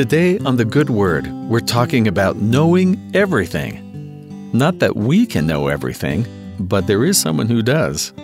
[0.00, 4.50] Today on The Good Word, we're talking about knowing everything.
[4.50, 6.24] Not that we can know everything,
[6.58, 8.14] but there is someone who does.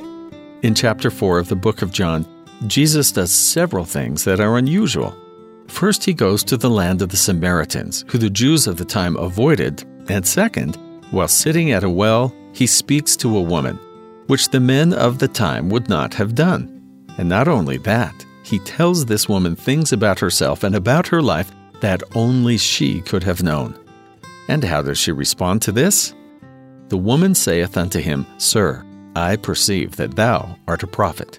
[0.63, 2.27] In chapter 4 of the book of John,
[2.67, 5.15] Jesus does several things that are unusual.
[5.69, 9.15] First, he goes to the land of the Samaritans, who the Jews of the time
[9.17, 10.79] avoided, and second,
[11.11, 13.79] while sitting at a well, he speaks to a woman,
[14.29, 17.07] which the men of the time would not have done.
[17.19, 21.53] And not only that, he tells this woman things about herself and about her life
[21.81, 23.79] that only she could have known.
[24.49, 26.15] And how does she respond to this?
[26.89, 28.85] The woman saith unto him, Sir,
[29.17, 31.39] I perceive that thou art a prophet.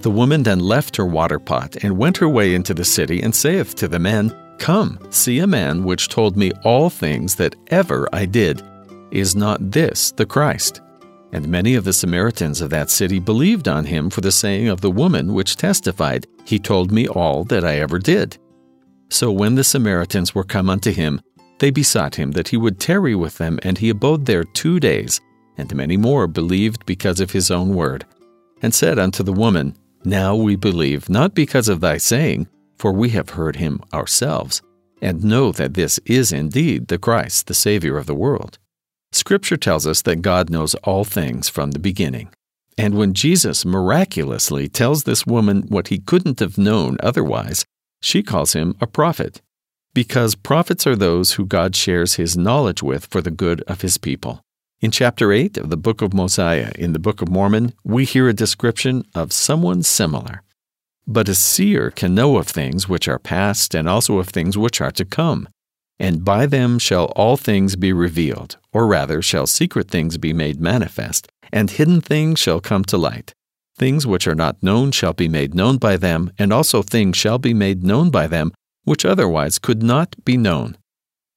[0.00, 3.34] The woman then left her water pot and went her way into the city and
[3.34, 8.08] saith to the men, Come, see a man which told me all things that ever
[8.12, 8.62] I did.
[9.10, 10.80] Is not this the Christ?
[11.32, 14.80] And many of the Samaritans of that city believed on him for the saying of
[14.80, 18.38] the woman which testified, He told me all that I ever did.
[19.12, 21.20] So when the Samaritans were come unto him,
[21.58, 25.20] they besought him that he would tarry with them, and he abode there two days.
[25.58, 28.06] And many more believed because of his own word,
[28.62, 33.10] and said unto the woman, Now we believe, not because of thy saying, for we
[33.10, 34.62] have heard him ourselves,
[35.02, 38.58] and know that this is indeed the Christ, the Savior of the world.
[39.12, 42.30] Scripture tells us that God knows all things from the beginning.
[42.78, 47.66] And when Jesus miraculously tells this woman what he couldn't have known otherwise,
[48.02, 49.40] she calls him a prophet.
[49.94, 53.98] Because prophets are those who God shares his knowledge with for the good of his
[53.98, 54.42] people.
[54.80, 58.28] In chapter 8 of the book of Mosiah in the Book of Mormon, we hear
[58.28, 60.42] a description of someone similar.
[61.06, 64.80] But a seer can know of things which are past and also of things which
[64.80, 65.48] are to come.
[65.98, 70.60] And by them shall all things be revealed, or rather, shall secret things be made
[70.60, 73.34] manifest, and hidden things shall come to light.
[73.76, 77.38] Things which are not known shall be made known by them, and also things shall
[77.38, 78.52] be made known by them
[78.84, 80.76] which otherwise could not be known.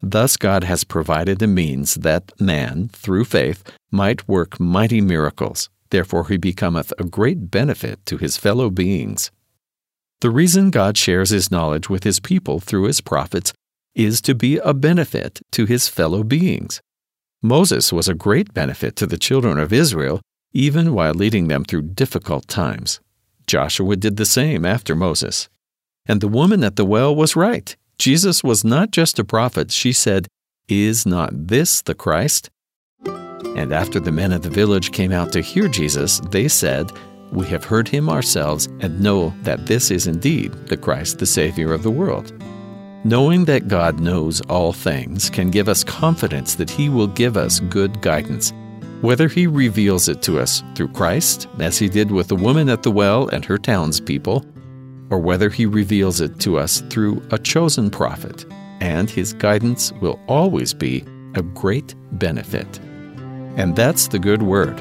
[0.02, 5.70] Thus God has provided a means that man, through faith, might work mighty miracles.
[5.90, 9.32] Therefore he becometh a great benefit to his fellow beings.
[10.22, 13.54] The reason God shares his knowledge with his people through his prophets
[13.94, 16.82] is to be a benefit to his fellow beings.
[17.42, 20.20] Moses was a great benefit to the children of Israel,
[20.56, 23.02] even while leading them through difficult times.
[23.46, 25.50] Joshua did the same after Moses.
[26.08, 27.76] And the woman at the well was right.
[28.00, 29.72] Jesus was not just a prophet.
[29.72, 30.28] She said,
[30.68, 32.50] Is not this the Christ?
[33.56, 36.92] And after the men of the village came out to hear Jesus, they said,
[37.32, 41.74] We have heard him ourselves and know that this is indeed the Christ, the Savior
[41.74, 42.34] of the world.
[43.04, 47.60] Knowing that God knows all things can give us confidence that He will give us
[47.60, 48.52] good guidance,
[49.02, 52.84] whether He reveals it to us through Christ, as He did with the woman at
[52.84, 54.46] the well and her townspeople,
[55.10, 58.46] or whether He reveals it to us through a chosen prophet,
[58.82, 61.04] and His guidance will always be
[61.36, 62.80] a great benefit.
[63.58, 64.80] And that's the good word.